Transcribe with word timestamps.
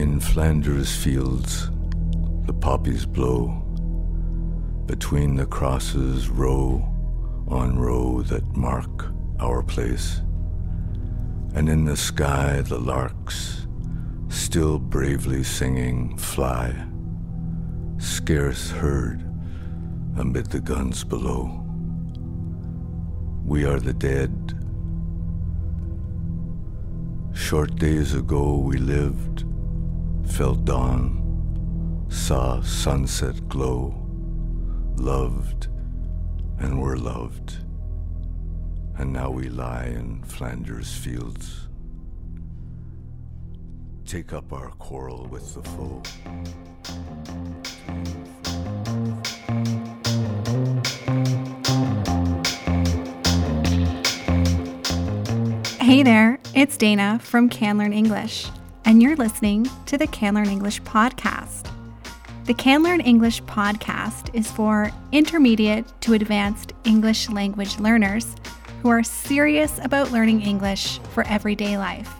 In 0.00 0.18
Flanders 0.18 0.96
fields, 0.96 1.68
the 2.46 2.54
poppies 2.54 3.04
blow 3.04 3.48
between 4.86 5.34
the 5.34 5.44
crosses, 5.44 6.30
row 6.30 6.82
on 7.46 7.78
row 7.78 8.22
that 8.22 8.56
mark 8.56 9.08
our 9.40 9.62
place. 9.62 10.22
And 11.54 11.68
in 11.68 11.84
the 11.84 11.98
sky, 11.98 12.62
the 12.62 12.78
larks, 12.78 13.66
still 14.30 14.78
bravely 14.78 15.44
singing, 15.44 16.16
fly, 16.16 16.74
scarce 17.98 18.70
heard 18.70 19.20
amid 20.16 20.46
the 20.46 20.60
guns 20.60 21.04
below. 21.04 21.62
We 23.44 23.66
are 23.66 23.78
the 23.78 23.92
dead. 23.92 24.32
Short 27.34 27.76
days 27.76 28.14
ago 28.14 28.56
we 28.56 28.78
lived 28.78 29.44
felt 30.30 30.64
dawn, 30.64 32.06
saw 32.08 32.62
sunset 32.62 33.48
glow, 33.48 33.94
loved 34.96 35.66
and 36.58 36.80
were 36.80 36.96
loved. 36.96 37.58
And 38.96 39.12
now 39.12 39.30
we 39.30 39.48
lie 39.48 39.86
in 39.86 40.22
Flanders 40.22 40.94
fields. 40.94 41.68
Take 44.04 44.32
up 44.32 44.52
our 44.52 44.70
quarrel 44.72 45.26
with 45.26 45.54
the 45.54 45.62
foe. 45.62 46.02
Hey 55.80 56.02
there, 56.02 56.38
it's 56.54 56.76
Dana 56.76 57.18
from 57.20 57.48
Can 57.48 57.78
Learn 57.78 57.92
English 57.92 58.48
and 58.90 59.00
you're 59.00 59.14
listening 59.14 59.70
to 59.86 59.96
the 59.96 60.06
Can 60.08 60.34
Learn 60.34 60.48
English 60.48 60.82
podcast. 60.82 61.70
The 62.46 62.54
Can 62.54 62.82
Learn 62.82 63.00
English 63.00 63.40
podcast 63.44 64.34
is 64.34 64.50
for 64.50 64.90
intermediate 65.12 65.86
to 66.00 66.14
advanced 66.14 66.72
English 66.82 67.30
language 67.30 67.78
learners 67.78 68.34
who 68.82 68.88
are 68.88 69.04
serious 69.04 69.78
about 69.84 70.10
learning 70.10 70.42
English 70.42 70.98
for 71.14 71.24
everyday 71.28 71.78
life. 71.78 72.12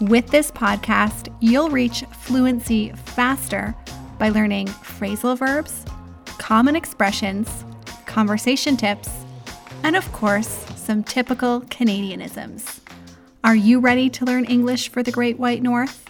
With 0.00 0.26
this 0.28 0.50
podcast, 0.50 1.30
you'll 1.40 1.68
reach 1.68 2.02
fluency 2.22 2.90
faster 3.04 3.74
by 4.18 4.30
learning 4.30 4.68
phrasal 4.68 5.36
verbs, 5.36 5.84
common 6.38 6.76
expressions, 6.76 7.66
conversation 8.06 8.74
tips, 8.78 9.10
and 9.82 9.96
of 9.96 10.10
course, 10.12 10.64
some 10.76 11.04
typical 11.04 11.60
Canadianisms. 11.60 12.81
Are 13.44 13.56
you 13.56 13.80
ready 13.80 14.08
to 14.08 14.24
learn 14.24 14.44
English 14.44 14.90
for 14.90 15.02
the 15.02 15.10
Great 15.10 15.36
White 15.36 15.64
North? 15.64 16.08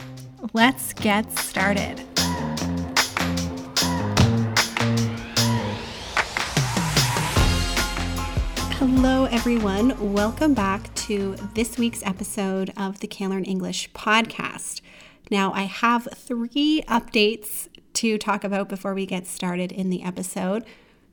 Let's 0.52 0.92
get 0.92 1.32
started. 1.38 1.98
Hello, 8.76 9.24
everyone. 9.24 10.12
Welcome 10.12 10.52
back 10.52 10.94
to 11.06 11.36
this 11.54 11.78
week's 11.78 12.02
episode 12.02 12.70
of 12.76 13.00
the 13.00 13.06
Can 13.06 13.30
Learn 13.30 13.44
English 13.44 13.90
podcast. 13.92 14.82
Now, 15.30 15.54
I 15.54 15.62
have 15.62 16.08
three 16.14 16.82
updates 16.86 17.68
to 17.94 18.18
talk 18.18 18.44
about 18.44 18.68
before 18.68 18.92
we 18.92 19.06
get 19.06 19.26
started 19.26 19.72
in 19.72 19.88
the 19.88 20.02
episode. 20.02 20.66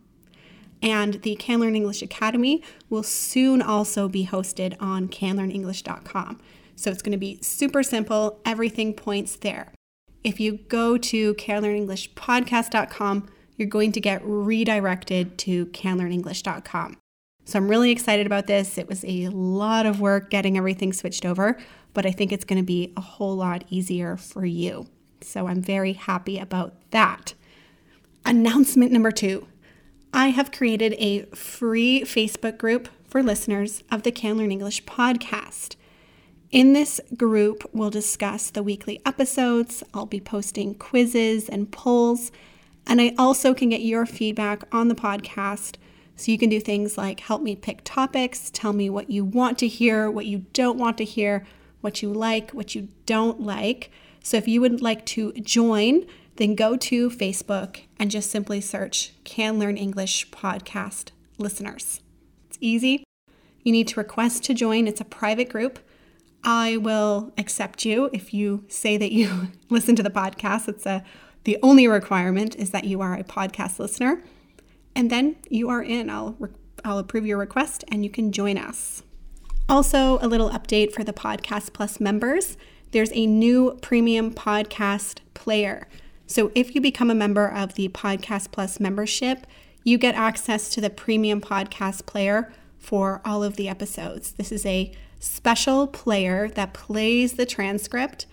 And 0.82 1.22
the 1.22 1.36
Can 1.36 1.60
Learn 1.60 1.74
English 1.74 2.02
Academy 2.02 2.62
will 2.88 3.02
soon 3.02 3.62
also 3.62 4.08
be 4.08 4.26
hosted 4.26 4.76
on 4.80 5.08
canlearnenglish.com. 5.08 6.40
So 6.76 6.90
it's 6.90 7.02
going 7.02 7.12
to 7.12 7.18
be 7.18 7.38
super 7.42 7.82
simple. 7.82 8.40
Everything 8.44 8.94
points 8.94 9.36
there. 9.36 9.72
If 10.22 10.38
you 10.38 10.58
go 10.68 10.98
to 10.98 11.34
canlearnenglishpodcast.com, 11.34 13.28
you're 13.56 13.68
going 13.68 13.92
to 13.92 14.00
get 14.00 14.20
redirected 14.24 15.38
to 15.38 15.66
canlearnenglish.com. 15.66 16.98
So 17.44 17.58
I'm 17.58 17.68
really 17.68 17.92
excited 17.92 18.26
about 18.26 18.48
this. 18.48 18.76
It 18.76 18.88
was 18.88 19.04
a 19.04 19.28
lot 19.28 19.86
of 19.86 20.00
work 20.00 20.30
getting 20.30 20.58
everything 20.58 20.92
switched 20.92 21.24
over, 21.24 21.56
but 21.94 22.04
I 22.04 22.10
think 22.10 22.32
it's 22.32 22.44
going 22.44 22.60
to 22.60 22.66
be 22.66 22.92
a 22.96 23.00
whole 23.00 23.36
lot 23.36 23.64
easier 23.70 24.16
for 24.16 24.44
you. 24.44 24.88
So 25.20 25.46
I'm 25.46 25.62
very 25.62 25.92
happy 25.92 26.38
about 26.38 26.74
that. 26.90 27.34
Announcement 28.24 28.90
number 28.90 29.12
two 29.12 29.46
I 30.12 30.28
have 30.28 30.50
created 30.50 30.94
a 30.98 31.26
free 31.26 32.02
Facebook 32.02 32.58
group 32.58 32.88
for 33.06 33.22
listeners 33.22 33.84
of 33.90 34.02
the 34.02 34.10
Can 34.10 34.38
Learn 34.38 34.50
English 34.50 34.84
podcast. 34.84 35.76
In 36.50 36.72
this 36.72 37.00
group, 37.16 37.68
we'll 37.72 37.90
discuss 37.90 38.50
the 38.50 38.62
weekly 38.62 39.00
episodes. 39.04 39.82
I'll 39.92 40.06
be 40.06 40.20
posting 40.20 40.74
quizzes 40.74 41.48
and 41.48 41.70
polls 41.70 42.32
and 42.86 43.00
I 43.00 43.14
also 43.18 43.52
can 43.52 43.68
get 43.68 43.80
your 43.80 44.06
feedback 44.06 44.62
on 44.72 44.88
the 44.88 44.94
podcast. 44.94 45.76
So 46.16 46.32
you 46.32 46.38
can 46.38 46.48
do 46.48 46.60
things 46.60 46.96
like 46.96 47.20
help 47.20 47.42
me 47.42 47.56
pick 47.56 47.80
topics, 47.84 48.50
tell 48.50 48.72
me 48.72 48.88
what 48.88 49.10
you 49.10 49.24
want 49.24 49.58
to 49.58 49.68
hear, 49.68 50.10
what 50.10 50.26
you 50.26 50.46
don't 50.52 50.78
want 50.78 50.96
to 50.98 51.04
hear, 51.04 51.46
what 51.80 52.00
you 52.02 52.12
like, 52.12 52.52
what 52.52 52.74
you 52.74 52.88
don't 53.04 53.40
like. 53.40 53.90
So 54.22 54.36
if 54.36 54.48
you 54.48 54.60
would 54.60 54.80
like 54.80 55.04
to 55.06 55.32
join, 55.34 56.06
then 56.36 56.54
go 56.54 56.76
to 56.76 57.10
Facebook 57.10 57.80
and 57.98 58.10
just 58.10 58.30
simply 58.30 58.60
search 58.60 59.12
Can 59.24 59.58
Learn 59.58 59.76
English 59.76 60.30
Podcast 60.30 61.10
Listeners. 61.38 62.00
It's 62.48 62.58
easy. 62.60 63.04
You 63.62 63.72
need 63.72 63.88
to 63.88 64.00
request 64.00 64.44
to 64.44 64.54
join, 64.54 64.86
it's 64.86 65.00
a 65.00 65.04
private 65.04 65.48
group. 65.48 65.80
I 66.44 66.76
will 66.76 67.32
accept 67.36 67.84
you 67.84 68.08
if 68.12 68.32
you 68.32 68.64
say 68.68 68.96
that 68.96 69.12
you 69.12 69.48
listen 69.68 69.96
to 69.96 70.02
the 70.02 70.10
podcast. 70.10 70.68
It's 70.68 70.86
a 70.86 71.04
the 71.46 71.56
only 71.62 71.86
requirement 71.86 72.56
is 72.56 72.70
that 72.70 72.84
you 72.84 73.00
are 73.00 73.14
a 73.14 73.22
podcast 73.22 73.78
listener, 73.78 74.20
and 74.96 75.10
then 75.10 75.36
you 75.48 75.68
are 75.68 75.80
in. 75.80 76.10
I'll, 76.10 76.36
I'll 76.84 76.98
approve 76.98 77.24
your 77.24 77.38
request 77.38 77.84
and 77.86 78.02
you 78.02 78.10
can 78.10 78.32
join 78.32 78.58
us. 78.58 79.04
Also, 79.68 80.18
a 80.20 80.26
little 80.26 80.50
update 80.50 80.92
for 80.92 81.04
the 81.04 81.12
Podcast 81.12 81.72
Plus 81.72 82.00
members 82.00 82.56
there's 82.90 83.12
a 83.12 83.26
new 83.26 83.78
premium 83.82 84.32
podcast 84.32 85.18
player. 85.34 85.86
So, 86.26 86.50
if 86.54 86.74
you 86.74 86.80
become 86.80 87.10
a 87.10 87.14
member 87.14 87.46
of 87.46 87.74
the 87.74 87.88
Podcast 87.90 88.50
Plus 88.50 88.80
membership, 88.80 89.46
you 89.84 89.98
get 89.98 90.16
access 90.16 90.68
to 90.70 90.80
the 90.80 90.90
premium 90.90 91.40
podcast 91.40 92.06
player 92.06 92.52
for 92.78 93.20
all 93.24 93.44
of 93.44 93.54
the 93.54 93.68
episodes. 93.68 94.32
This 94.32 94.50
is 94.50 94.66
a 94.66 94.92
special 95.20 95.86
player 95.86 96.48
that 96.48 96.74
plays 96.74 97.34
the 97.34 97.46
transcript 97.46 98.26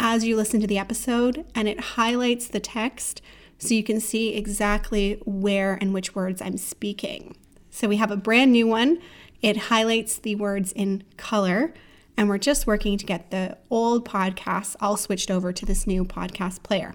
as 0.00 0.24
you 0.24 0.36
listen 0.36 0.60
to 0.60 0.66
the 0.66 0.78
episode 0.78 1.44
and 1.54 1.68
it 1.68 1.80
highlights 1.80 2.48
the 2.48 2.60
text 2.60 3.20
so 3.58 3.74
you 3.74 3.82
can 3.82 4.00
see 4.00 4.34
exactly 4.34 5.20
where 5.24 5.74
and 5.80 5.92
which 5.92 6.14
words 6.14 6.40
I'm 6.40 6.56
speaking. 6.56 7.36
So 7.70 7.88
we 7.88 7.96
have 7.96 8.10
a 8.10 8.16
brand 8.16 8.52
new 8.52 8.66
one. 8.66 8.98
It 9.42 9.56
highlights 9.56 10.18
the 10.18 10.34
words 10.34 10.72
in 10.72 11.04
color, 11.16 11.74
and 12.16 12.28
we're 12.28 12.38
just 12.38 12.66
working 12.66 12.98
to 12.98 13.06
get 13.06 13.30
the 13.30 13.56
old 13.70 14.04
podcasts 14.04 14.74
all 14.80 14.96
switched 14.96 15.30
over 15.30 15.52
to 15.52 15.66
this 15.66 15.86
new 15.86 16.04
podcast 16.04 16.62
player. 16.62 16.94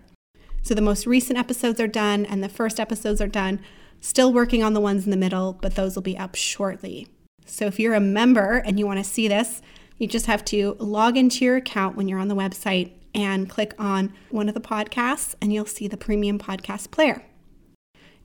So 0.62 0.74
the 0.74 0.82
most 0.82 1.06
recent 1.06 1.38
episodes 1.38 1.80
are 1.80 1.88
done 1.88 2.26
and 2.26 2.44
the 2.44 2.50
first 2.50 2.80
episodes 2.80 3.22
are 3.22 3.28
done. 3.28 3.60
Still 4.00 4.34
working 4.34 4.64
on 4.64 4.74
the 4.74 4.82
ones 4.82 5.06
in 5.06 5.12
the 5.12 5.18
middle, 5.18 5.54
but 5.62 5.76
those 5.76 5.96
will 5.96 6.02
be 6.04 6.18
up 6.18 6.36
shortly. 6.36 7.08
So 7.46 7.66
if 7.66 7.80
you're 7.80 7.94
a 7.94 8.00
member 8.00 8.58
and 8.66 8.80
you 8.80 8.86
want 8.86 9.00
to 9.00 9.10
see 9.10 9.28
this, 9.28 9.62
you 9.98 10.08
just 10.08 10.26
have 10.26 10.44
to 10.46 10.76
log 10.80 11.18
into 11.18 11.46
your 11.46 11.58
account 11.58 11.96
when 11.96 12.08
you're 12.08 12.20
on 12.20 12.28
the 12.28 12.36
website 12.36 12.92
and 13.14 13.50
click 13.50 13.74
on 13.78 14.14
one 14.30 14.50
of 14.50 14.56
the 14.56 14.62
podcasts, 14.62 15.36
and 15.42 15.54
you'll 15.54 15.66
see 15.66 15.88
the 15.88 15.98
premium 15.98 16.40
podcast 16.40 16.92
player. 16.92 17.24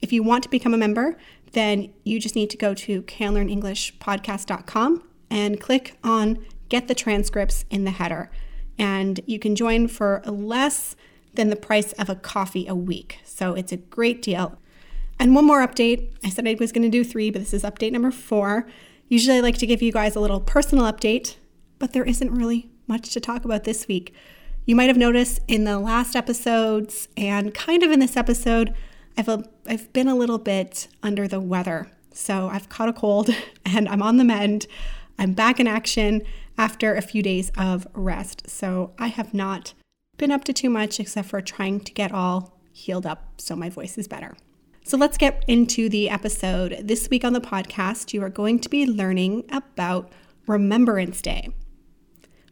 If 0.01 0.13
you 0.13 0.23
want 0.23 0.45
to 0.45 0.49
become 0.49 0.73
a 0.73 0.79
member, 0.79 1.17
then 1.53 1.93
you 2.05 2.21
just 2.21 2.37
need 2.37 2.51
to 2.51 2.57
go 2.57 2.75
to 2.75 3.03
canlearnenglishpodcast.com 3.03 5.03
and 5.31 5.61
click 5.61 5.99
on 6.03 6.45
Get 6.69 6.89
the 6.89 6.95
Transcripts 6.95 7.65
in 7.71 7.85
the 7.85 7.91
header. 7.91 8.31
And 8.79 9.21
you 9.27 9.39
can 9.39 9.57
join 9.57 9.89
for 9.89 10.23
less 10.25 10.95
than 11.35 11.51
the 11.51 11.57
price 11.57 11.93
of 11.93 12.09
a 12.09 12.15
coffee 12.15 12.67
a 12.67 12.75
week. 12.75 13.19
So 13.25 13.55
it's 13.55 13.73
a 13.73 13.77
great 13.77 14.23
deal. 14.23 14.59
And 15.19 15.35
one 15.35 15.45
more 15.45 15.67
update. 15.67 16.13
I 16.25 16.31
said 16.31 16.47
I 16.47 16.57
was 16.59 16.73
going 16.73 16.83
to 16.83 16.89
do 16.89 17.03
three, 17.03 17.31
but 17.31 17.41
this 17.41 17.53
is 17.53 17.65
update 17.65 17.93
number 17.93 18.11
four. 18.11 18.67
Usually 19.09 19.39
I 19.39 19.41
like 19.41 19.59
to 19.59 19.67
give 19.67 19.83
you 19.83 19.91
guys 19.91 20.15
a 20.15 20.21
little 20.21 20.41
personal 20.41 20.85
update 20.85 21.37
but 21.79 21.93
there 21.93 22.05
isn't 22.05 22.33
really 22.33 22.69
much 22.87 23.11
to 23.11 23.21
talk 23.21 23.45
about 23.45 23.65
this 23.65 23.87
week. 23.89 24.15
You 24.67 24.77
might 24.77 24.89
have 24.89 24.97
noticed 24.97 25.41
in 25.49 25.65
the 25.65 25.79
last 25.79 26.15
episodes 26.15 27.09
and 27.17 27.55
kind 27.55 27.83
of 27.83 27.91
in 27.91 28.01
this 28.01 28.17
episode, 28.17 28.75
I've, 29.17 29.29
a, 29.29 29.45
I've 29.67 29.93
been 29.93 30.09
a 30.09 30.15
little 30.15 30.39
bit 30.39 30.89
under 31.03 31.27
the 31.27 31.41
weather. 31.41 31.91
So 32.13 32.49
I've 32.49 32.69
caught 32.69 32.89
a 32.89 32.93
cold 32.93 33.31
and 33.65 33.89
I'm 33.89 34.03
on 34.03 34.17
the 34.17 34.25
mend. 34.25 34.67
I'm 35.19 35.33
back 35.33 35.59
in 35.59 35.67
action 35.67 36.23
after 36.57 36.95
a 36.95 37.03
few 37.03 37.23
days 37.23 37.51
of 37.57 37.87
rest. 37.95 38.49
So 38.51 38.93
I 38.99 39.09
have 39.09 39.33
not 39.33 39.75
been 40.17 40.33
up 40.33 40.45
to 40.45 40.53
too 40.53 40.69
much 40.69 41.01
except 41.01 41.29
for 41.29 41.41
trying 41.41 41.81
to 41.81 41.93
get 41.93 42.13
all 42.13 42.59
healed 42.73 43.07
up 43.07 43.41
so 43.41 43.57
my 43.57 43.71
voice 43.71 43.97
is 43.97 44.09
better. 44.09 44.37
So 44.85 44.97
let's 44.97 45.19
get 45.19 45.45
into 45.47 45.89
the 45.89 46.09
episode. 46.09 46.81
This 46.83 47.11
week 47.11 47.25
on 47.25 47.35
the 47.35 47.41
podcast, 47.41 48.13
you 48.13 48.23
are 48.23 48.31
going 48.31 48.59
to 48.61 48.69
be 48.69 48.87
learning 48.87 49.45
about 49.51 50.11
Remembrance 50.47 51.21
Day. 51.21 51.51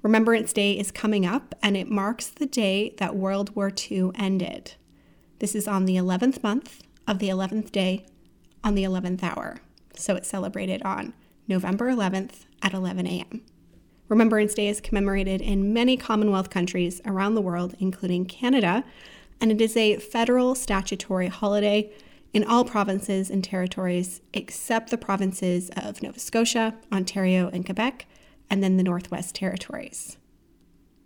Remembrance 0.07 0.53
Day 0.53 0.79
is 0.79 0.93
coming 0.93 1.27
up 1.27 1.53
and 1.65 1.77
it 1.77 1.91
marks 1.91 2.29
the 2.29 2.47
day 2.47 2.95
that 2.99 3.17
World 3.17 3.57
War 3.57 3.73
II 3.91 4.13
ended. 4.15 4.75
This 5.41 5.53
is 5.53 5.67
on 5.67 5.85
the 5.85 5.97
11th 5.97 6.45
month 6.45 6.85
of 7.09 7.19
the 7.19 7.29
11th 7.29 7.73
day 7.73 8.07
on 8.63 8.77
the 8.77 8.85
11th 8.85 9.25
hour. 9.25 9.59
So 9.97 10.15
it's 10.15 10.29
celebrated 10.29 10.81
on 10.85 11.13
November 11.49 11.91
11th 11.91 12.45
at 12.63 12.73
11 12.73 13.05
a.m. 13.09 13.43
Remembrance 14.09 14.55
Day 14.55 14.69
is 14.69 14.81
commemorated 14.81 15.41
in 15.41 15.73
many 15.73 15.97
Commonwealth 15.97 16.51
countries 16.51 17.01
around 17.05 17.35
the 17.35 17.43
world, 17.43 17.75
including 17.81 18.27
Canada, 18.27 18.85
and 19.41 19.51
it 19.51 19.61
is 19.61 19.77
a 19.77 19.97
federal 19.97 20.55
statutory 20.55 21.27
holiday 21.27 21.93
in 22.33 22.45
all 22.45 22.65
provinces 22.65 23.29
and 23.29 23.43
territories 23.43 24.21
except 24.33 24.93
the 24.93 24.99
provinces 24.99 25.69
of 25.77 26.01
Nova 26.01 26.21
Scotia, 26.21 26.77
Ontario, 26.93 27.51
and 27.53 27.67
Quebec, 27.67 28.07
and 28.51 28.63
then 28.63 28.77
the 28.77 28.83
Northwest 28.83 29.35
Territories. 29.35 30.17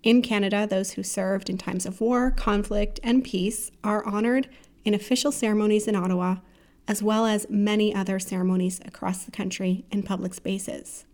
In 0.02 0.22
Canada, 0.22 0.66
those 0.66 0.92
who 0.92 1.02
served 1.02 1.50
in 1.50 1.58
times 1.58 1.84
of 1.84 2.00
war, 2.00 2.30
conflict, 2.30 3.00
and 3.02 3.22
peace 3.22 3.70
are 3.84 4.04
honored 4.06 4.48
in 4.84 4.94
official 4.94 5.30
ceremonies 5.30 5.86
in 5.86 5.94
Ottawa, 5.94 6.36
as 6.88 7.02
well 7.02 7.26
as 7.26 7.46
many 7.50 7.94
other 7.94 8.18
ceremonies 8.18 8.80
across 8.84 9.24
the 9.24 9.30
country 9.30 9.84
in 9.90 10.02
public 10.02 10.32
spaces. 10.34 11.04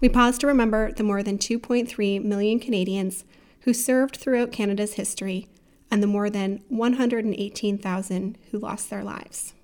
We 0.00 0.08
pause 0.08 0.38
to 0.38 0.46
remember 0.46 0.92
the 0.92 1.02
more 1.02 1.22
than 1.22 1.38
2.3 1.38 2.22
million 2.22 2.60
Canadians 2.60 3.24
who 3.60 3.72
served 3.74 4.16
throughout 4.16 4.52
Canada's 4.52 4.94
history 4.94 5.48
and 5.90 6.02
the 6.02 6.06
more 6.06 6.30
than 6.30 6.62
118,000 6.68 8.38
who 8.50 8.58
lost 8.58 8.90
their 8.90 9.04
lives. 9.04 9.54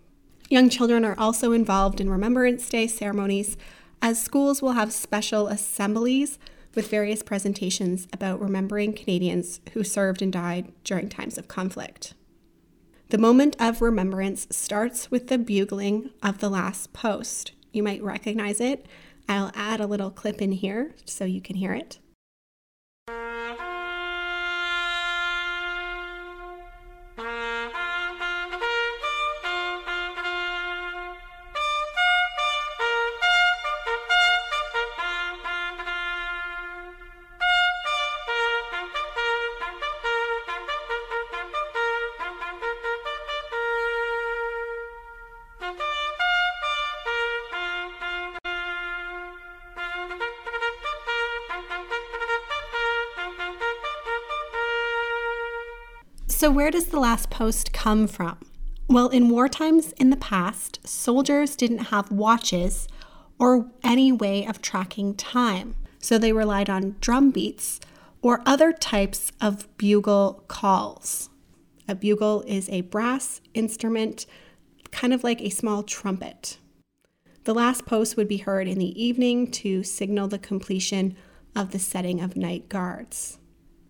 Young 0.49 0.69
children 0.69 1.05
are 1.05 1.19
also 1.19 1.53
involved 1.53 2.01
in 2.01 2.11
Remembrance 2.11 2.69
Day 2.69 2.87
ceremonies, 2.87 3.57
as 4.03 4.23
schools 4.23 4.63
will 4.63 4.73
have 4.73 4.93
special 4.93 5.49
assemblies 5.49 6.39
with 6.75 6.91
various 6.91 7.23
presentations 7.23 8.07
about 8.13 8.41
remembering 8.41 8.93
Canadians 8.93 9.61
who 9.73 9.83
served 9.83 10.23
and 10.23 10.33
died 10.33 10.73
during 10.85 11.09
times 11.09 11.37
of 11.37 11.49
conflict. 11.49 12.15
The 13.09 13.19
moment 13.19 13.57
of 13.59 13.83
remembrance 13.83 14.47
starts 14.51 15.11
with 15.11 15.27
the 15.27 15.39
bugling 15.39 16.11
of 16.23 16.39
the 16.39 16.49
last 16.49 16.93
post. 16.93 17.53
You 17.73 17.83
might 17.83 18.03
recognize 18.03 18.61
it. 18.61 18.87
I'll 19.29 19.51
add 19.55 19.81
a 19.81 19.87
little 19.87 20.11
clip 20.11 20.41
in 20.41 20.53
here 20.53 20.95
so 21.05 21.25
you 21.25 21.41
can 21.41 21.57
hear 21.57 21.73
it. 21.73 21.99
So, 56.41 56.51
where 56.51 56.71
does 56.71 56.87
the 56.87 56.99
last 56.99 57.29
post 57.29 57.75
come 57.75 58.07
from? 58.07 58.39
Well, 58.89 59.09
in 59.09 59.29
war 59.29 59.47
times 59.47 59.93
in 59.99 60.09
the 60.09 60.17
past, 60.17 60.81
soldiers 60.89 61.55
didn't 61.55 61.91
have 61.93 62.11
watches 62.11 62.89
or 63.39 63.71
any 63.85 64.11
way 64.11 64.47
of 64.47 64.63
tracking 64.63 65.15
time. 65.17 65.75
So 65.99 66.17
they 66.17 66.33
relied 66.33 66.71
on 66.71 66.97
drum 66.99 67.31
beats 67.31 67.79
or 68.23 68.41
other 68.47 68.73
types 68.73 69.33
of 69.39 69.69
bugle 69.77 70.43
calls. 70.49 71.29
A 71.87 71.95
bugle 71.95 72.41
is 72.47 72.71
a 72.71 72.81
brass 72.81 73.43
instrument, 73.53 74.25
kind 74.91 75.13
of 75.13 75.23
like 75.23 75.43
a 75.43 75.51
small 75.51 75.83
trumpet. 75.83 76.57
The 77.45 77.53
last 77.53 77.85
post 77.85 78.17
would 78.17 78.29
be 78.29 78.39
heard 78.39 78.67
in 78.67 78.79
the 78.79 78.99
evening 78.99 79.51
to 79.51 79.83
signal 79.83 80.27
the 80.27 80.39
completion 80.39 81.19
of 81.55 81.73
the 81.73 81.79
setting 81.79 82.19
of 82.19 82.35
night 82.35 82.71
guards. 82.71 83.40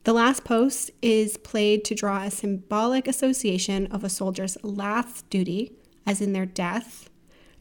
The 0.05 0.13
last 0.15 0.45
post 0.45 0.91
is 1.03 1.37
played 1.37 1.85
to 1.85 1.95
draw 1.95 2.23
a 2.23 2.31
symbolic 2.31 3.07
association 3.07 3.87
of 3.89 4.03
a 4.03 4.09
soldier's 4.09 4.57
last 4.63 5.29
duty, 5.29 5.73
as 6.07 6.23
in 6.23 6.33
their 6.33 6.47
death, 6.47 7.11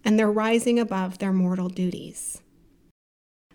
and 0.06 0.18
their 0.18 0.32
rising 0.32 0.80
above 0.80 1.18
their 1.18 1.34
mortal 1.34 1.68
duties. 1.68 2.42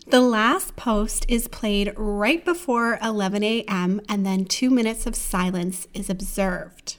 The 0.07 0.21
last 0.21 0.75
post 0.75 1.25
is 1.27 1.47
played 1.47 1.93
right 1.97 2.45
before 2.45 2.99
11 3.01 3.43
a.m., 3.43 4.01
and 4.07 4.23
then 4.23 4.45
two 4.45 4.69
minutes 4.69 5.07
of 5.07 5.15
silence 5.15 5.87
is 5.95 6.11
observed. 6.11 6.97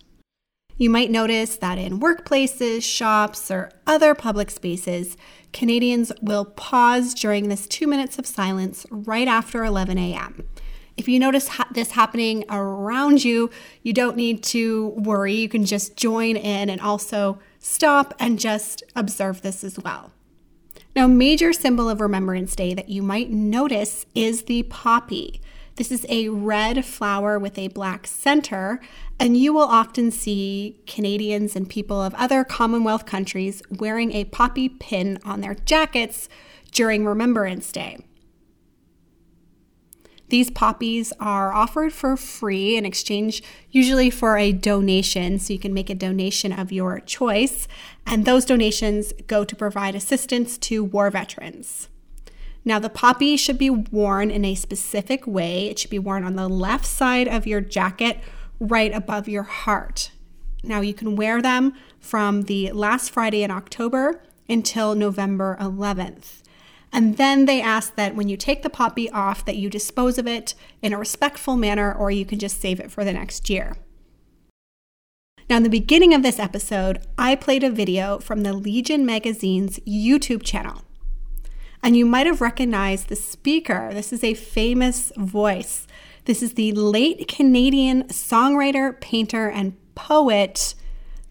You 0.76 0.90
might 0.90 1.12
notice 1.12 1.56
that 1.56 1.78
in 1.78 2.00
workplaces, 2.00 2.82
shops, 2.82 3.48
or 3.48 3.70
other 3.86 4.14
public 4.16 4.50
spaces, 4.50 5.16
Canadians 5.52 6.10
will 6.20 6.44
pause 6.44 7.14
during 7.14 7.48
this 7.48 7.68
two 7.68 7.86
minutes 7.86 8.18
of 8.18 8.26
silence 8.26 8.86
right 8.90 9.28
after 9.28 9.64
11 9.64 9.96
a.m. 9.98 10.48
If 10.96 11.08
you 11.08 11.18
notice 11.18 11.48
ha- 11.48 11.68
this 11.72 11.90
happening 11.92 12.44
around 12.48 13.24
you, 13.24 13.50
you 13.82 13.92
don't 13.92 14.16
need 14.16 14.42
to 14.44 14.88
worry. 14.96 15.34
You 15.34 15.48
can 15.48 15.64
just 15.64 15.96
join 15.96 16.36
in 16.36 16.70
and 16.70 16.80
also 16.80 17.38
stop 17.58 18.14
and 18.18 18.38
just 18.38 18.82
observe 18.94 19.42
this 19.42 19.62
as 19.62 19.78
well. 19.78 20.12
Now, 20.94 21.06
major 21.06 21.52
symbol 21.52 21.90
of 21.90 22.00
Remembrance 22.00 22.56
Day 22.56 22.72
that 22.72 22.88
you 22.88 23.02
might 23.02 23.30
notice 23.30 24.06
is 24.14 24.44
the 24.44 24.62
poppy. 24.62 25.42
This 25.74 25.92
is 25.92 26.06
a 26.08 26.30
red 26.30 26.86
flower 26.86 27.38
with 27.38 27.58
a 27.58 27.68
black 27.68 28.06
center, 28.06 28.80
and 29.20 29.36
you 29.36 29.52
will 29.52 29.60
often 29.60 30.10
see 30.10 30.80
Canadians 30.86 31.54
and 31.54 31.68
people 31.68 32.00
of 32.00 32.14
other 32.14 32.44
Commonwealth 32.44 33.04
countries 33.04 33.62
wearing 33.70 34.12
a 34.12 34.24
poppy 34.24 34.70
pin 34.70 35.18
on 35.22 35.42
their 35.42 35.54
jackets 35.54 36.30
during 36.72 37.04
Remembrance 37.04 37.70
Day. 37.70 37.98
These 40.28 40.50
poppies 40.50 41.12
are 41.20 41.52
offered 41.52 41.92
for 41.92 42.16
free 42.16 42.76
in 42.76 42.84
exchange, 42.84 43.42
usually 43.70 44.10
for 44.10 44.36
a 44.36 44.52
donation. 44.52 45.38
So 45.38 45.52
you 45.52 45.58
can 45.58 45.72
make 45.72 45.88
a 45.88 45.94
donation 45.94 46.52
of 46.52 46.72
your 46.72 46.98
choice, 47.00 47.68
and 48.04 48.24
those 48.24 48.44
donations 48.44 49.12
go 49.26 49.44
to 49.44 49.54
provide 49.56 49.94
assistance 49.94 50.58
to 50.58 50.82
war 50.82 51.10
veterans. 51.10 51.88
Now, 52.64 52.80
the 52.80 52.90
poppy 52.90 53.36
should 53.36 53.58
be 53.58 53.70
worn 53.70 54.30
in 54.32 54.44
a 54.44 54.56
specific 54.56 55.24
way. 55.24 55.68
It 55.68 55.78
should 55.78 55.90
be 55.90 56.00
worn 56.00 56.24
on 56.24 56.34
the 56.34 56.48
left 56.48 56.84
side 56.84 57.28
of 57.28 57.46
your 57.46 57.60
jacket, 57.60 58.18
right 58.58 58.92
above 58.92 59.28
your 59.28 59.44
heart. 59.44 60.10
Now, 60.64 60.80
you 60.80 60.92
can 60.92 61.14
wear 61.14 61.40
them 61.40 61.74
from 62.00 62.42
the 62.42 62.72
last 62.72 63.12
Friday 63.12 63.44
in 63.44 63.52
October 63.52 64.20
until 64.48 64.96
November 64.96 65.56
11th. 65.60 66.42
And 66.92 67.16
then 67.16 67.44
they 67.44 67.60
ask 67.60 67.94
that 67.96 68.14
when 68.14 68.28
you 68.28 68.36
take 68.36 68.62
the 68.62 68.70
poppy 68.70 69.10
off 69.10 69.44
that 69.44 69.56
you 69.56 69.68
dispose 69.68 70.18
of 70.18 70.26
it 70.26 70.54
in 70.82 70.92
a 70.92 70.98
respectful 70.98 71.56
manner 71.56 71.92
or 71.92 72.10
you 72.10 72.24
can 72.24 72.38
just 72.38 72.60
save 72.60 72.80
it 72.80 72.90
for 72.90 73.04
the 73.04 73.12
next 73.12 73.50
year. 73.50 73.76
Now, 75.48 75.58
in 75.58 75.62
the 75.62 75.68
beginning 75.68 76.12
of 76.12 76.22
this 76.22 76.40
episode, 76.40 77.06
I 77.16 77.36
played 77.36 77.62
a 77.62 77.70
video 77.70 78.18
from 78.18 78.42
the 78.42 78.52
Legion 78.52 79.06
Magazine's 79.06 79.78
YouTube 79.80 80.42
channel. 80.42 80.82
And 81.82 81.96
you 81.96 82.04
might 82.04 82.26
have 82.26 82.40
recognized 82.40 83.08
the 83.08 83.16
speaker. 83.16 83.90
This 83.92 84.12
is 84.12 84.24
a 84.24 84.34
famous 84.34 85.12
voice. 85.16 85.86
This 86.24 86.42
is 86.42 86.54
the 86.54 86.72
late 86.72 87.28
Canadian 87.28 88.04
songwriter, 88.04 89.00
painter, 89.00 89.48
and 89.48 89.76
poet 89.94 90.74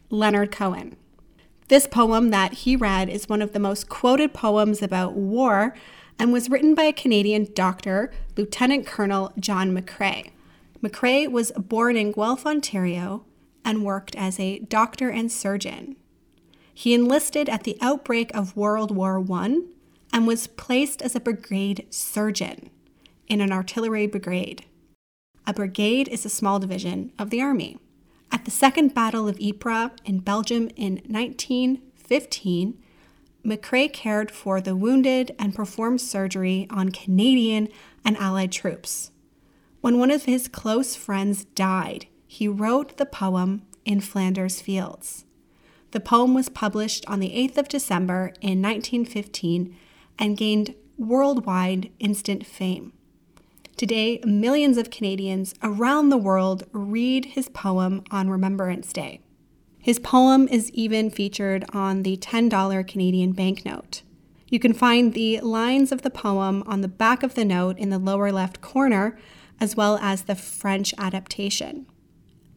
Leonard 0.10 0.52
Cohen. 0.52 0.96
This 1.68 1.88
poem 1.88 2.30
that 2.30 2.54
he 2.54 2.76
read 2.76 3.10
is 3.10 3.28
one 3.28 3.42
of 3.42 3.54
the 3.54 3.60
most 3.60 3.90
quoted 3.90 4.34
poems 4.34 4.84
about 4.84 5.14
war 5.14 5.76
and 6.20 6.32
was 6.32 6.50
written 6.50 6.76
by 6.76 6.84
a 6.84 6.94
Canadian 6.94 7.48
doctor, 7.54 8.12
Lieutenant 8.38 8.86
Colonel 8.86 9.34
John 9.40 9.76
McCrae. 9.76 10.30
McCrae 10.84 11.28
was 11.30 11.52
born 11.54 11.98
in 11.98 12.12
Guelph, 12.12 12.46
Ontario, 12.46 13.26
and 13.64 13.84
worked 13.84 14.16
as 14.16 14.40
a 14.40 14.60
doctor 14.60 15.10
and 15.10 15.32
surgeon. 15.32 15.96
He 16.72 16.94
enlisted 16.94 17.50
at 17.50 17.64
the 17.64 17.78
outbreak 17.82 18.30
of 18.36 18.56
World 18.56 18.96
War 18.96 19.26
I 19.32 19.62
and 20.14 20.28
was 20.28 20.46
placed 20.46 21.02
as 21.02 21.16
a 21.16 21.20
brigade 21.20 21.88
surgeon 21.90 22.70
in 23.28 23.42
an 23.42 23.52
artillery 23.52 24.06
brigade. 24.06 24.66
A 25.48 25.54
brigade 25.54 26.08
is 26.10 26.26
a 26.26 26.30
small 26.30 26.60
division 26.60 27.12
of 27.18 27.32
the 27.32 27.42
Army. 27.42 27.80
At 28.46 28.52
the 28.52 28.58
Second 28.58 28.94
Battle 28.94 29.28
of 29.28 29.40
Ypres 29.42 29.90
in 30.06 30.20
Belgium 30.20 30.70
in 30.76 31.02
1915, 31.08 32.78
McCrae 33.44 33.92
cared 33.92 34.30
for 34.30 34.62
the 34.62 34.76
wounded 34.76 35.34
and 35.40 35.56
performed 35.56 36.00
surgery 36.00 36.68
on 36.70 36.92
Canadian 36.92 37.70
and 38.06 38.16
Allied 38.18 38.52
troops. 38.52 39.10
When 39.82 39.98
one 39.98 40.12
of 40.12 40.26
his 40.26 40.48
close 40.48 40.96
friends 40.96 41.46
died, 41.56 42.06
he 42.28 42.48
wrote 42.48 42.98
the 42.98 43.08
poem 43.08 43.64
In 43.84 44.00
Flanders 44.00 44.62
Fields. 44.62 45.26
The 45.90 46.00
poem 46.00 46.36
was 46.36 46.48
published 46.48 47.04
on 47.08 47.22
the 47.22 47.32
8th 47.32 47.58
of 47.58 47.68
December 47.68 48.32
in 48.42 48.62
1915 48.62 49.76
and 50.20 50.38
gained 50.38 50.76
worldwide 51.00 51.90
instant 51.98 52.46
fame. 52.46 52.94
Today, 53.78 54.22
millions 54.24 54.78
of 54.78 54.90
Canadians 54.90 55.54
around 55.62 56.08
the 56.08 56.18
world 56.18 56.64
read 56.72 57.26
his 57.26 57.50
poem 57.50 58.06
on 58.10 58.30
Remembrance 58.30 58.94
Day. 58.94 59.20
His 59.80 60.00
poem 60.00 60.48
is 60.48 60.72
even 60.72 61.10
featured 61.10 61.66
on 61.74 62.04
the 62.04 62.16
$10 62.16 62.88
Canadian 62.88 63.34
banknote. 63.34 64.02
You 64.48 64.60
can 64.60 64.72
find 64.72 65.14
the 65.14 65.42
lines 65.42 65.92
of 65.92 66.04
the 66.04 66.10
poem 66.10 66.64
on 66.66 66.80
the 66.80 66.88
back 66.88 67.22
of 67.22 67.36
the 67.36 67.44
note 67.44 67.78
in 67.78 67.90
the 67.90 68.00
lower 68.00 68.32
left 68.32 68.62
corner, 68.62 69.20
as 69.60 69.76
well 69.76 69.98
as 70.02 70.24
the 70.24 70.36
French 70.36 70.94
adaptation. 70.98 71.86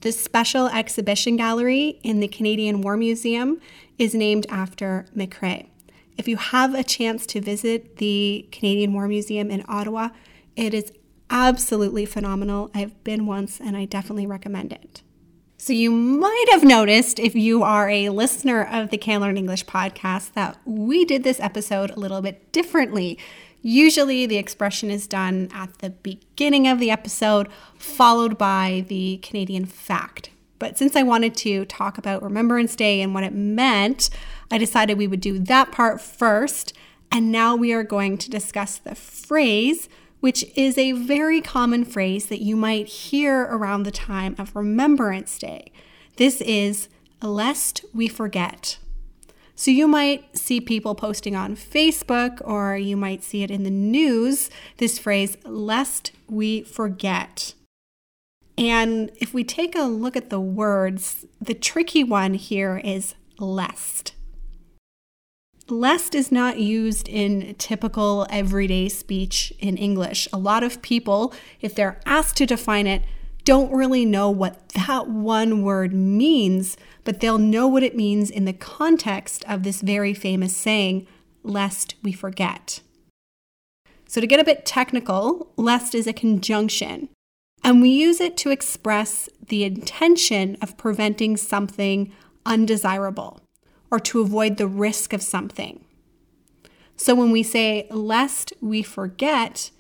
The 0.03 0.13
special 0.13 0.69
exhibition 0.69 1.37
gallery 1.37 1.99
in 2.05 2.21
the 2.21 2.29
Canadian 2.29 2.81
War 2.81 2.97
Museum 2.97 3.61
is 3.99 4.15
named 4.15 4.47
after 4.49 5.07
McCrae. 5.17 5.67
If 6.17 6.29
you 6.29 6.37
have 6.37 6.75
a 6.75 6.85
chance 6.85 7.27
to 7.27 7.41
visit 7.41 7.97
the 7.97 8.47
Canadian 8.53 8.93
War 8.93 9.09
Museum 9.09 9.51
in 9.51 9.65
Ottawa, 9.67 10.11
it 10.55 10.73
is 10.75 10.93
absolutely 11.31 12.07
phenomenal. 12.07 12.71
I've 12.75 13.03
been 13.05 13.27
once 13.27 13.61
and 13.61 13.77
I 13.77 13.85
definitely 13.85 14.27
recommend 14.27 14.73
it. 14.73 15.03
So, 15.61 15.73
you 15.73 15.91
might 15.91 16.47
have 16.53 16.63
noticed 16.63 17.19
if 17.19 17.35
you 17.35 17.65
are 17.65 17.91
a 17.91 18.11
listener 18.11 18.63
of 18.63 18.91
the 18.91 18.97
Can 18.97 19.21
Learn 19.21 19.37
English 19.37 19.67
podcast 19.67 20.35
that 20.35 20.57
we 20.65 21.05
did 21.05 21.25
this 21.25 21.41
episode 21.41 21.91
a 21.91 21.99
little 21.99 22.23
bit 22.23 22.53
differently. 22.53 23.19
Usually, 23.61 24.25
the 24.25 24.37
expression 24.37 24.89
is 24.89 25.09
done 25.09 25.51
at 25.53 25.79
the 25.79 25.91
beginning 25.91 26.69
of 26.69 26.79
the 26.79 26.93
episode, 26.93 27.49
followed 27.77 28.39
by 28.39 28.85
the 28.87 29.19
Canadian 29.19 29.65
fact. 29.65 30.31
But 30.61 30.79
since 30.79 30.95
I 30.95 31.03
wanted 31.03 31.35
to 31.39 31.65
talk 31.65 31.99
about 31.99 32.23
Remembrance 32.23 32.77
Day 32.77 33.01
and 33.01 33.13
what 33.13 33.25
it 33.25 33.35
meant, 33.35 34.11
I 34.53 34.59
decided 34.59 34.97
we 34.97 35.09
would 35.09 35.21
do 35.21 35.41
that 35.41 35.73
part 35.73 36.01
first. 36.01 36.73
And 37.11 37.33
now 37.33 37.57
we 37.57 37.73
are 37.73 37.83
going 37.83 38.17
to 38.19 38.31
discuss 38.31 38.79
the 38.79 38.95
phrase 38.95 39.89
which 40.21 40.45
is 40.57 40.77
a 40.77 40.93
very 40.93 41.41
common 41.41 41.85
phrase 41.85 42.27
that 42.27 42.43
you 42.43 42.57
might 42.57 42.87
hear 42.87 43.43
around 43.43 43.83
the 43.83 43.91
time 43.91 44.35
of 44.39 44.55
Remembrance 44.55 45.39
Day. 45.39 45.73
This 46.17 46.41
is 46.41 46.89
lest 47.23 47.85
we 47.95 48.09
forget. 48.09 48.79
So 49.55 49.71
you 49.71 49.89
might 49.89 50.39
see 50.39 50.61
people 50.61 50.95
posting 50.95 51.35
on 51.35 51.57
Facebook 51.57 52.41
or 52.45 52.77
you 52.77 52.97
might 52.97 53.25
see 53.25 53.43
it 53.43 53.51
in 53.51 53.65
the 53.65 53.71
news 53.71 54.51
this 54.77 54.99
phrase, 54.99 55.37
lest 55.45 56.13
we 56.29 56.63
forget. 56.63 57.55
And 58.57 59.11
if 59.17 59.35
we 59.35 59.45
take 59.45 59.77
a 59.77 59.83
look 59.83 60.17
at 60.17 60.31
the 60.31 60.41
words, 60.41 61.27
the 61.41 61.55
tricky 61.55 62.03
one 62.05 62.35
here 62.35 62.81
is 62.85 63.15
lest. 63.39 64.15
Lest 65.71 66.15
is 66.15 66.33
not 66.33 66.59
used 66.59 67.09
in 67.09 67.55
typical 67.59 68.27
everyday 68.31 68.89
speech 68.89 69.53
in 69.59 69.77
English. 69.77 70.27
A 70.33 70.39
lot 70.39 70.63
of 70.63 70.81
people, 70.81 71.35
if 71.61 71.75
they're 71.75 72.01
asked 72.07 72.39
to 72.39 72.47
define 72.47 72.87
it, 72.87 73.03
don't 73.45 73.73
really 73.73 74.07
know 74.07 74.31
what 74.31 74.71
that 74.71 75.09
one 75.09 75.63
word 75.63 75.93
means, 75.93 76.79
but 77.05 77.21
they'll 77.21 77.39
know 77.39 77.67
what 77.67 77.83
it 77.83 77.97
means 77.97 78.31
in 78.31 78.47
the 78.47 78.55
context 78.55 79.45
of 79.47 79.63
this 79.63 79.83
very 79.83 80.15
famous 80.15 80.57
saying, 80.57 81.07
lest 81.43 81.95
we 82.03 82.13
forget. 82.13 82.81
So, 84.07 84.23
to 84.23 84.27
get 84.27 84.41
a 84.41 84.45
bit 84.45 84.65
technical, 84.65 85.53
lest 85.57 85.95
is 85.95 86.07
a 86.07 86.15
conjunction, 86.15 87.11
and 87.63 87.83
we 87.83 87.91
use 87.91 88.23
it 88.23 88.39
to 88.39 88.51
express 88.51 89.29
the 89.49 89.65
intention 89.65 90.57
of 90.63 90.79
preventing 90.79 91.37
something 91.37 92.11
undesirable 92.47 93.43
or 93.91 93.99
to 94.01 94.21
avoid 94.21 94.57
the 94.57 94.67
risk 94.67 95.13
of 95.13 95.23
something. 95.23 95.85
So 96.97 97.15
when 97.15 97.31
we 97.31 97.43
say, 97.43 97.87
lest 97.91 98.53
we 98.61 98.83
forget, 98.83 99.71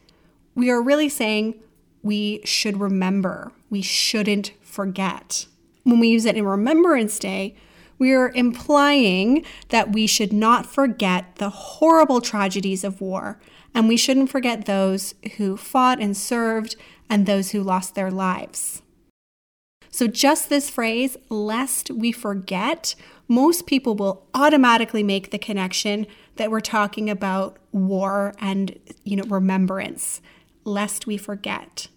we 0.54 0.70
are 0.70 0.80
really 0.80 1.08
saying 1.08 1.60
we 2.02 2.40
should 2.44 2.80
remember, 2.80 3.52
we 3.70 3.82
shouldn't 3.82 4.52
forget. 4.62 5.46
When 5.82 5.98
we 5.98 6.08
use 6.08 6.24
it 6.24 6.36
in 6.36 6.44
Remembrance 6.44 7.18
Day, 7.18 7.56
we 7.98 8.12
are 8.12 8.30
implying 8.30 9.44
that 9.70 9.92
we 9.92 10.06
should 10.06 10.32
not 10.32 10.66
forget 10.66 11.36
the 11.36 11.50
horrible 11.50 12.20
tragedies 12.20 12.84
of 12.84 13.00
war, 13.00 13.40
and 13.74 13.88
we 13.88 13.96
shouldn't 13.96 14.30
forget 14.30 14.66
those 14.66 15.14
who 15.36 15.56
fought 15.56 16.00
and 16.00 16.16
served 16.16 16.76
and 17.10 17.26
those 17.26 17.50
who 17.50 17.62
lost 17.62 17.94
their 17.94 18.10
lives. 18.10 18.82
So, 19.90 20.06
just 20.06 20.48
this 20.48 20.68
phrase, 20.70 21.16
lest 21.28 21.90
we 21.90 22.12
forget, 22.12 22.94
most 23.26 23.66
people 23.66 23.94
will 23.94 24.26
automatically 24.34 25.02
make 25.02 25.30
the 25.30 25.38
connection 25.38 26.06
that 26.36 26.50
we're 26.50 26.60
talking 26.60 27.10
about 27.10 27.58
war 27.72 28.34
and, 28.38 28.78
you 29.04 29.16
know, 29.16 29.24
remembrance, 29.24 30.20
lest 30.64 31.06
we 31.06 31.16
forget. 31.16 31.88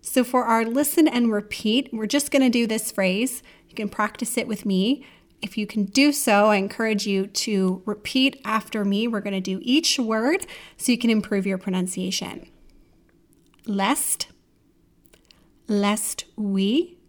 So, 0.00 0.24
for 0.24 0.44
our 0.44 0.64
listen 0.64 1.08
and 1.08 1.32
repeat, 1.32 1.90
we're 1.92 2.06
just 2.06 2.30
going 2.30 2.42
to 2.42 2.50
do 2.50 2.66
this 2.66 2.90
phrase. 2.90 3.42
You 3.68 3.74
can 3.74 3.88
practice 3.88 4.36
it 4.38 4.48
with 4.48 4.64
me. 4.64 5.04
If 5.42 5.56
you 5.56 5.66
can 5.66 5.84
do 5.84 6.12
so, 6.12 6.46
I 6.46 6.56
encourage 6.56 7.06
you 7.06 7.26
to 7.26 7.82
repeat 7.86 8.40
after 8.44 8.84
me. 8.84 9.08
We're 9.08 9.20
going 9.20 9.32
to 9.34 9.40
do 9.40 9.58
each 9.62 9.98
word 9.98 10.46
so 10.76 10.92
you 10.92 10.98
can 10.98 11.10
improve 11.10 11.46
your 11.46 11.58
pronunciation. 11.58 12.46
Lest, 13.66 14.28
lest 15.66 16.24
we, 16.36 16.99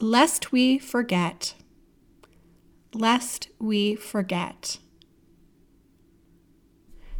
lest 0.00 0.52
we 0.52 0.78
forget, 0.78 1.54
lest 2.94 3.48
we 3.58 3.94
forget. 3.94 4.78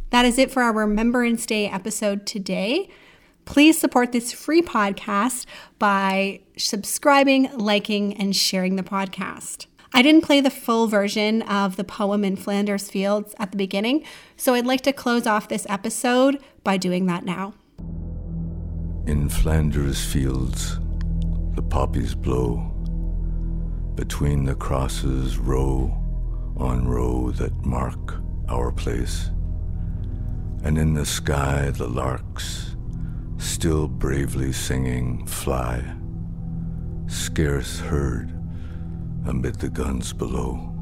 That 0.09 0.25
is 0.25 0.37
it 0.37 0.51
for 0.51 0.61
our 0.61 0.73
Remembrance 0.73 1.45
Day 1.45 1.69
episode 1.69 2.25
today. 2.25 2.89
Please 3.45 3.79
support 3.79 4.11
this 4.11 4.33
free 4.33 4.61
podcast 4.61 5.45
by 5.79 6.41
subscribing, 6.57 7.49
liking, 7.57 8.13
and 8.15 8.35
sharing 8.35 8.75
the 8.75 8.83
podcast. 8.83 9.67
I 9.93 10.01
didn't 10.01 10.23
play 10.23 10.41
the 10.41 10.49
full 10.49 10.87
version 10.87 11.41
of 11.43 11.75
the 11.75 11.83
poem 11.83 12.23
in 12.23 12.35
Flanders 12.35 12.89
Fields 12.89 13.35
at 13.39 13.51
the 13.51 13.57
beginning, 13.57 14.03
so 14.37 14.53
I'd 14.53 14.65
like 14.65 14.81
to 14.81 14.93
close 14.93 15.27
off 15.27 15.49
this 15.49 15.65
episode 15.69 16.41
by 16.63 16.77
doing 16.77 17.07
that 17.07 17.25
now. 17.25 17.53
In 19.07 19.27
Flanders 19.29 20.03
Fields, 20.03 20.80
the 21.55 21.61
poppies 21.61 22.15
blow 22.15 22.71
between 23.95 24.45
the 24.45 24.55
crosses, 24.55 25.37
row 25.37 25.95
on 26.57 26.87
row 26.87 27.31
that 27.31 27.53
mark 27.65 28.15
our 28.47 28.71
place. 28.71 29.29
And 30.63 30.77
in 30.77 30.93
the 30.93 31.05
sky, 31.05 31.71
the 31.71 31.87
larks, 31.87 32.75
still 33.37 33.87
bravely 33.87 34.53
singing, 34.53 35.25
fly, 35.25 35.83
scarce 37.07 37.79
heard 37.79 38.31
amid 39.25 39.55
the 39.55 39.69
guns 39.69 40.13
below. 40.13 40.73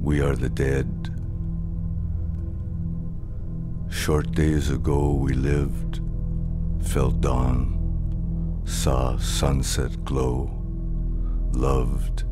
We 0.00 0.20
are 0.20 0.36
the 0.36 0.48
dead. 0.48 1.14
Short 3.90 4.32
days 4.32 4.70
ago 4.70 5.14
we 5.14 5.34
lived, 5.34 6.00
felt 6.82 7.20
dawn, 7.20 7.77
saw 8.68 9.16
sunset 9.16 10.04
glow 10.04 10.50
loved 11.52 12.24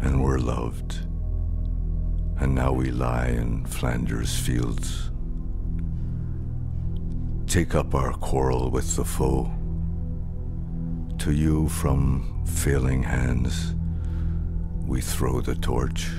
and 0.00 0.22
were 0.22 0.40
loved. 0.40 1.06
And 2.40 2.54
now 2.54 2.72
we 2.72 2.90
lie 2.90 3.28
in 3.28 3.64
Flanders 3.64 4.36
fields. 4.36 5.12
Take 7.46 7.76
up 7.76 7.94
our 7.94 8.12
quarrel 8.14 8.70
with 8.70 8.96
the 8.96 9.04
foe. 9.04 9.50
To 11.18 11.32
you 11.32 11.68
from 11.68 12.44
failing 12.44 13.04
hands 13.04 13.74
we 14.84 15.00
throw 15.00 15.40
the 15.40 15.54
torch. 15.54 16.10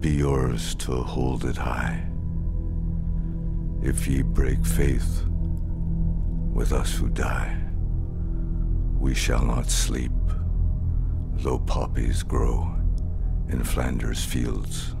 Be 0.00 0.10
yours 0.10 0.74
to 0.76 1.02
hold 1.02 1.44
it 1.44 1.56
high. 1.56 2.02
If 3.82 4.08
ye 4.08 4.22
break 4.22 4.64
faith 4.64 5.24
with 6.52 6.72
us 6.72 6.94
who 6.94 7.08
die, 7.08 7.63
we 9.04 9.12
shall 9.12 9.44
not 9.44 9.68
sleep 9.68 10.10
though 11.42 11.58
poppies 11.58 12.22
grow 12.22 12.74
in 13.50 13.62
Flanders 13.62 14.24
fields. 14.24 14.96